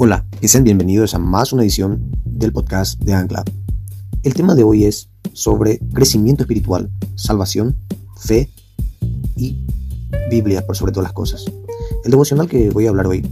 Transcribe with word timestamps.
Hola, 0.00 0.24
que 0.40 0.46
sean 0.46 0.62
bienvenidos 0.62 1.16
a 1.16 1.18
más 1.18 1.52
una 1.52 1.62
edición 1.62 2.12
del 2.24 2.52
podcast 2.52 3.00
de 3.00 3.14
Ancla. 3.14 3.42
El 4.22 4.32
tema 4.32 4.54
de 4.54 4.62
hoy 4.62 4.84
es 4.84 5.08
sobre 5.32 5.80
crecimiento 5.92 6.44
espiritual, 6.44 6.88
salvación, 7.16 7.76
fe 8.16 8.48
y 9.34 9.56
Biblia 10.30 10.64
por 10.64 10.76
sobre 10.76 10.92
todas 10.92 11.06
las 11.06 11.14
cosas. 11.14 11.46
El 12.04 12.12
devocional 12.12 12.48
que 12.48 12.70
voy 12.70 12.86
a 12.86 12.90
hablar 12.90 13.08
hoy, 13.08 13.26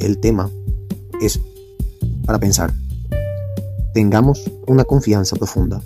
el 0.00 0.18
tema 0.18 0.50
es 1.22 1.38
para 2.24 2.40
pensar. 2.40 2.74
Tengamos 3.94 4.42
una 4.66 4.82
confianza 4.82 5.36
profunda. 5.36 5.80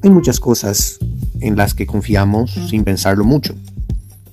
Hay 0.00 0.10
muchas 0.10 0.38
cosas 0.38 1.00
en 1.40 1.56
las 1.56 1.74
que 1.74 1.88
confiamos 1.88 2.52
sin 2.70 2.84
pensarlo 2.84 3.24
mucho, 3.24 3.52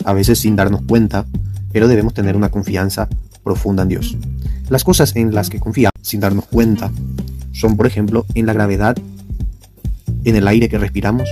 a 0.06 0.14
veces 0.14 0.38
sin 0.38 0.56
darnos 0.56 0.84
cuenta, 0.84 1.26
pero 1.72 1.88
debemos 1.88 2.14
tener 2.14 2.36
una 2.36 2.50
confianza 2.50 3.10
profunda 3.44 3.84
en 3.84 3.90
Dios. 3.90 4.18
Las 4.70 4.84
cosas 4.84 5.16
en 5.16 5.34
las 5.34 5.50
que 5.50 5.60
confiamos 5.60 5.92
sin 6.02 6.20
darnos 6.20 6.46
cuenta 6.46 6.92
son, 7.52 7.78
por 7.78 7.88
ejemplo, 7.88 8.26
en 8.36 8.46
la 8.46 8.54
gravedad, 8.54 8.98
en 10.24 10.36
el 10.36 10.48
aire 10.48 10.70
que 10.70 10.78
respiramos, 10.78 11.28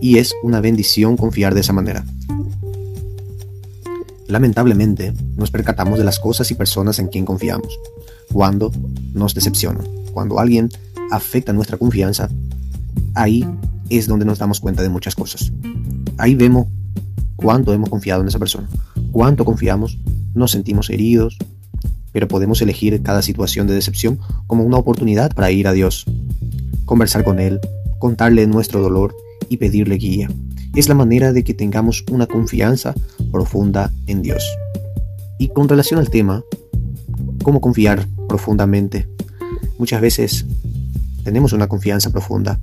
y 0.00 0.18
es 0.18 0.34
una 0.42 0.60
bendición 0.60 1.16
confiar 1.16 1.54
de 1.54 1.60
esa 1.60 1.72
manera. 1.72 2.04
Lamentablemente, 4.26 5.14
nos 5.36 5.50
percatamos 5.50 5.98
de 5.98 6.04
las 6.04 6.18
cosas 6.18 6.50
y 6.50 6.54
personas 6.54 6.98
en 6.98 7.08
quien 7.08 7.24
confiamos, 7.24 7.78
cuando 8.32 8.72
nos 9.14 9.34
decepcionan, 9.34 9.86
cuando 10.12 10.40
alguien 10.40 10.68
afecta 11.10 11.52
nuestra 11.52 11.76
confianza, 11.76 12.28
ahí 13.14 13.46
es 13.88 14.08
donde 14.08 14.24
nos 14.24 14.38
damos 14.38 14.60
cuenta 14.60 14.82
de 14.82 14.88
muchas 14.88 15.14
cosas. 15.14 15.52
Ahí 16.18 16.34
vemos 16.34 16.66
cuánto 17.36 17.72
hemos 17.72 17.88
confiado 17.88 18.22
en 18.22 18.28
esa 18.28 18.38
persona, 18.38 18.68
cuánto 19.12 19.44
confiamos 19.44 19.96
nos 20.36 20.52
sentimos 20.52 20.90
heridos, 20.90 21.38
pero 22.12 22.28
podemos 22.28 22.62
elegir 22.62 23.02
cada 23.02 23.22
situación 23.22 23.66
de 23.66 23.74
decepción 23.74 24.18
como 24.46 24.64
una 24.64 24.76
oportunidad 24.78 25.34
para 25.34 25.50
ir 25.50 25.66
a 25.66 25.72
Dios, 25.72 26.06
conversar 26.84 27.24
con 27.24 27.40
Él, 27.40 27.60
contarle 27.98 28.46
nuestro 28.46 28.80
dolor 28.80 29.14
y 29.48 29.56
pedirle 29.56 29.96
guía. 29.96 30.30
Es 30.74 30.88
la 30.88 30.94
manera 30.94 31.32
de 31.32 31.42
que 31.42 31.54
tengamos 31.54 32.04
una 32.10 32.26
confianza 32.26 32.94
profunda 33.32 33.92
en 34.06 34.22
Dios. 34.22 34.44
Y 35.38 35.48
con 35.48 35.68
relación 35.68 36.00
al 36.00 36.10
tema, 36.10 36.42
¿cómo 37.42 37.60
confiar 37.60 38.06
profundamente? 38.28 39.08
Muchas 39.78 40.00
veces 40.00 40.46
tenemos 41.24 41.52
una 41.52 41.66
confianza 41.66 42.10
profunda. 42.10 42.60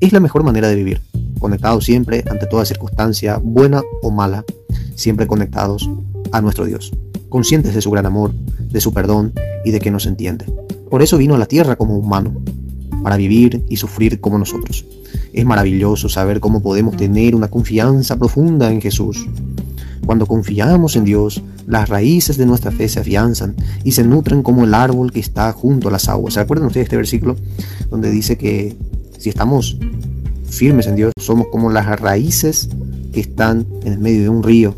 Es 0.00 0.12
la 0.12 0.20
mejor 0.20 0.42
manera 0.42 0.68
de 0.68 0.74
vivir, 0.74 1.00
conectados 1.38 1.84
siempre 1.84 2.24
ante 2.30 2.46
toda 2.46 2.64
circunstancia, 2.64 3.38
buena 3.42 3.82
o 4.02 4.10
mala, 4.10 4.44
siempre 4.94 5.26
conectados 5.26 5.88
a 6.32 6.40
nuestro 6.40 6.64
Dios, 6.64 6.92
conscientes 7.28 7.74
de 7.74 7.82
su 7.82 7.90
gran 7.90 8.06
amor, 8.06 8.32
de 8.70 8.80
su 8.80 8.92
perdón 8.92 9.32
y 9.64 9.70
de 9.70 9.80
que 9.80 9.90
nos 9.90 10.06
entiende. 10.06 10.46
Por 10.90 11.02
eso 11.02 11.18
vino 11.18 11.34
a 11.34 11.38
la 11.38 11.46
tierra 11.46 11.76
como 11.76 11.96
humano, 11.96 12.40
para 13.02 13.16
vivir 13.16 13.64
y 13.68 13.76
sufrir 13.76 14.20
como 14.20 14.38
nosotros. 14.38 14.84
Es 15.32 15.44
maravilloso 15.44 16.08
saber 16.08 16.40
cómo 16.40 16.62
podemos 16.62 16.96
tener 16.96 17.34
una 17.34 17.48
confianza 17.48 18.16
profunda 18.16 18.70
en 18.70 18.80
Jesús. 18.80 19.26
Cuando 20.04 20.26
confiamos 20.26 20.96
en 20.96 21.04
Dios, 21.04 21.42
las 21.66 21.88
raíces 21.88 22.38
de 22.38 22.46
nuestra 22.46 22.70
fe 22.70 22.88
se 22.88 23.00
afianzan 23.00 23.54
y 23.84 23.92
se 23.92 24.04
nutren 24.04 24.42
como 24.42 24.64
el 24.64 24.74
árbol 24.74 25.12
que 25.12 25.20
está 25.20 25.52
junto 25.52 25.88
a 25.88 25.90
las 25.90 26.08
aguas. 26.08 26.34
¿Se 26.34 26.40
acuerdan 26.40 26.66
ustedes 26.66 26.84
de 26.84 26.86
este 26.88 26.96
versículo 26.96 27.36
donde 27.90 28.10
dice 28.10 28.38
que 28.38 28.76
si 29.18 29.28
estamos 29.28 29.78
firmes 30.48 30.86
en 30.86 30.96
Dios, 30.96 31.12
somos 31.20 31.48
como 31.48 31.70
las 31.70 31.86
raíces 32.00 32.70
que 33.12 33.20
están 33.20 33.66
en 33.84 33.92
el 33.92 33.98
medio 33.98 34.22
de 34.22 34.28
un 34.30 34.42
río 34.42 34.74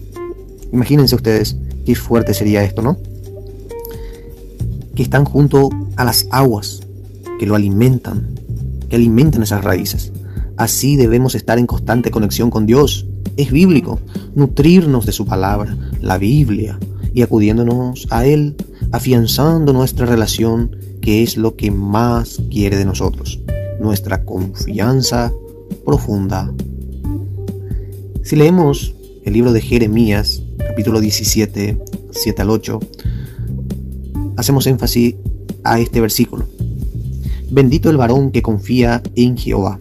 Imagínense 0.73 1.15
ustedes 1.15 1.57
qué 1.85 1.95
fuerte 1.95 2.35
sería 2.35 2.63
esto, 2.63 2.83
¿no? 2.83 2.99
Que 4.95 5.03
están 5.03 5.25
junto 5.25 5.71
a 5.97 6.05
las 6.05 6.27
aguas, 6.31 6.81
que 7.39 7.47
lo 7.47 7.55
alimentan, 7.55 8.29
que 8.89 8.97
alimentan 8.97 9.43
esas 9.43 9.65
raíces. 9.65 10.13
Así 10.57 10.97
debemos 10.97 11.35
estar 11.35 11.59
en 11.59 11.67
constante 11.67 12.11
conexión 12.11 12.51
con 12.51 12.67
Dios. 12.67 13.07
Es 13.37 13.51
bíblico, 13.51 13.99
nutrirnos 14.35 15.07
de 15.07 15.13
su 15.13 15.25
palabra, 15.27 15.77
la 16.01 16.19
Biblia, 16.19 16.79
y 17.15 17.23
acudiéndonos 17.23 18.07
a 18.11 18.27
Él, 18.27 18.57
afianzando 18.93 19.73
nuestra 19.73 20.07
relación, 20.07 20.77
que 21.01 21.23
es 21.23 21.37
lo 21.37 21.57
que 21.57 21.71
más 21.71 22.41
quiere 22.51 22.77
de 22.77 22.85
nosotros, 22.85 23.41
nuestra 23.81 24.25
confianza 24.25 25.33
profunda. 25.85 26.53
Si 28.23 28.37
leemos 28.37 28.95
el 29.25 29.33
libro 29.33 29.53
de 29.53 29.61
Jeremías, 29.61 30.43
capítulo 30.67 31.01
17, 31.01 31.79
7 32.11 32.43
al 32.43 32.51
8, 32.51 32.81
hacemos 34.37 34.67
énfasis 34.67 35.15
a 35.65 35.79
este 35.81 36.01
versículo. 36.01 36.47
Bendito 37.51 37.91
el 37.91 37.97
varón 37.97 38.31
que 38.31 38.43
confía 38.43 39.03
en 39.15 39.37
Jehová 39.37 39.81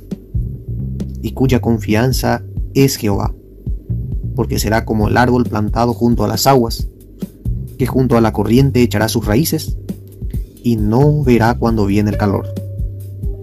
y 1.22 1.31
cuya 1.31 1.62
confianza 1.62 2.44
es 2.73 2.95
Jehová, 2.95 3.34
porque 4.35 4.59
será 4.59 4.85
como 4.85 5.07
el 5.07 5.18
árbol 5.18 5.45
plantado 5.45 5.94
junto 5.94 6.23
a 6.23 6.28
las 6.28 6.47
aguas, 6.47 6.88
que 7.78 7.85
junto 7.85 8.18
a 8.18 8.22
la 8.22 8.34
corriente 8.34 8.81
echará 8.81 9.07
sus 9.09 9.25
raíces 9.25 9.78
y 10.63 10.75
no 10.75 11.23
verá 11.23 11.56
cuando 11.57 11.85
viene 11.85 12.12
el 12.12 12.18
calor, 12.18 12.47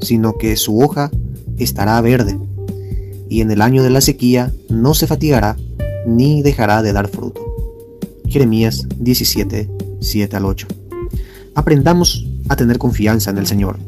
sino 0.01 0.37
que 0.37 0.57
su 0.57 0.81
hoja 0.81 1.11
estará 1.59 2.01
verde, 2.01 2.39
y 3.29 3.41
en 3.41 3.51
el 3.51 3.63
año 3.63 3.83
de 3.83 3.91
la 3.91 4.01
sequía 4.01 4.53
no 4.69 4.95
se 4.95 5.07
fatigará 5.07 5.57
ni 6.07 6.43
dejará 6.43 6.83
de 6.83 6.93
dar 6.93 7.09
fruto. 7.09 7.26
Jeremías 8.29 8.87
17, 8.99 9.69
7 10.01 10.37
al 10.37 10.45
8. 10.45 10.67
Aprendamos 11.55 12.27
a 12.49 12.57
tener 12.57 12.79
confianza 12.79 13.31
en 13.31 13.39
el 13.39 13.47
Señor. 13.47 13.79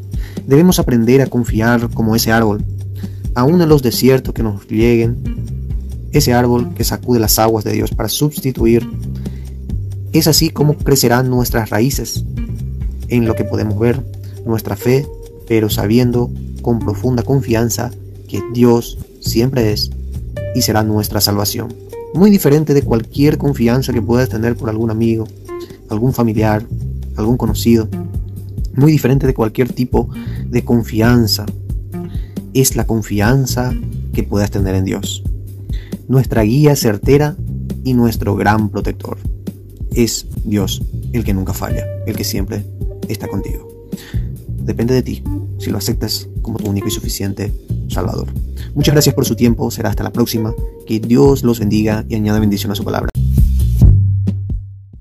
Debemos 0.47 0.79
aprender 0.79 1.21
a 1.21 1.27
confiar 1.27 1.91
como 1.91 2.15
ese 2.17 2.33
árbol, 2.33 2.65
aún 3.35 3.61
en 3.61 3.69
los 3.69 3.83
desiertos 3.83 4.35
que 4.35 4.43
nos 4.43 4.67
lleguen, 4.69 5.17
ese 6.13 6.33
árbol 6.33 6.73
que 6.75 6.85
sacude 6.85 7.21
las 7.21 7.39
aguas 7.39 7.65
de 7.65 7.73
Dios 7.73 7.91
para 7.91 8.09
sustituir. 8.09 8.89
Es 10.13 10.27
así 10.27 10.51
como 10.51 10.77
crecerán 10.77 11.29
nuestras 11.29 11.71
raíces, 11.71 12.25
en 13.09 13.27
lo 13.27 13.35
que 13.35 13.45
podemos 13.45 13.79
ver, 13.79 14.03
nuestra 14.47 14.77
fe, 14.77 15.07
pero 15.47 15.69
sabiendo 15.69 16.31
con 16.63 16.79
profunda 16.79 17.23
confianza 17.23 17.91
que 18.29 18.43
Dios 18.53 18.99
siempre 19.21 19.73
es 19.73 19.91
y 20.55 20.63
será 20.63 20.83
nuestra 20.83 21.21
salvación 21.21 21.88
muy 22.15 22.31
diferente 22.31 22.75
de 22.75 22.83
cualquier 22.83 23.39
confianza 23.39 23.93
que 23.93 24.03
puedas 24.03 24.29
tener 24.29 24.57
por 24.57 24.69
algún 24.69 24.91
amigo, 24.91 25.27
algún 25.89 26.13
familiar, 26.13 26.65
algún 27.17 27.37
conocido. 27.37 27.89
Muy 28.75 28.93
diferente 28.93 29.27
de 29.27 29.35
cualquier 29.35 29.73
tipo 29.73 30.09
de 30.47 30.65
confianza. 30.65 31.47
Es 32.55 32.77
la 32.77 32.87
confianza 32.87 33.75
que 34.13 34.23
puedas 34.23 34.51
tener 34.51 34.75
en 34.75 34.85
Dios. 34.85 35.23
Nuestra 36.09 36.43
guía 36.43 36.77
certera 36.77 37.37
y 37.85 37.95
nuestro 37.95 38.35
gran 38.37 38.71
protector. 38.71 39.19
Es 39.93 40.27
Dios 40.45 40.83
el 41.13 41.25
que 41.25 41.35
nunca 41.35 41.53
falla, 41.53 41.85
el 42.07 42.17
que 42.17 42.25
siempre 42.25 42.65
está 43.09 43.29
contigo. 43.29 43.69
Depende 44.63 44.95
de 44.95 45.03
ti 45.03 45.23
si 45.59 45.71
lo 45.71 45.79
aceptas 45.79 46.29
como 46.43 46.59
tu 46.59 46.71
único 46.71 46.89
y 46.89 46.91
suficiente 46.91 47.53
Salvador. 47.89 48.29
Muchas 48.75 48.95
gracias 48.95 49.15
por 49.15 49.25
su 49.25 49.35
tiempo, 49.35 49.71
será 49.71 49.91
hasta 49.91 50.05
la 50.05 50.13
próxima. 50.13 50.55
Que 50.87 51.01
Dios 51.01 51.43
los 51.43 51.59
bendiga 51.59 52.05
y 52.09 52.15
añada 52.15 52.41
bendición 52.41 52.73
a 52.73 52.75
su 52.75 52.85
palabra. 52.85 53.11